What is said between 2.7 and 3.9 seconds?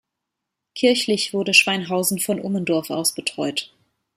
aus betreut.